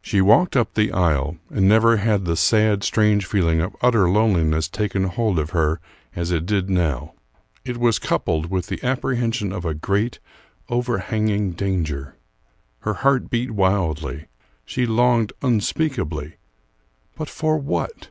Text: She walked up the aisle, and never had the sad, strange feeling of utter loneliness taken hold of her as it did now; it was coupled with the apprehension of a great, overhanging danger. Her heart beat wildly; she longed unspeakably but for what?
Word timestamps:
She 0.00 0.20
walked 0.20 0.56
up 0.56 0.74
the 0.74 0.92
aisle, 0.92 1.38
and 1.50 1.66
never 1.68 1.96
had 1.96 2.24
the 2.24 2.36
sad, 2.36 2.84
strange 2.84 3.26
feeling 3.26 3.60
of 3.60 3.74
utter 3.82 4.08
loneliness 4.08 4.68
taken 4.68 5.02
hold 5.08 5.40
of 5.40 5.50
her 5.50 5.80
as 6.14 6.30
it 6.30 6.46
did 6.46 6.70
now; 6.70 7.14
it 7.64 7.78
was 7.78 7.98
coupled 7.98 8.46
with 8.46 8.68
the 8.68 8.80
apprehension 8.84 9.52
of 9.52 9.64
a 9.64 9.74
great, 9.74 10.20
overhanging 10.68 11.50
danger. 11.54 12.14
Her 12.82 12.94
heart 12.94 13.28
beat 13.28 13.50
wildly; 13.50 14.26
she 14.64 14.86
longed 14.86 15.32
unspeakably 15.42 16.34
but 17.16 17.28
for 17.28 17.56
what? 17.58 18.10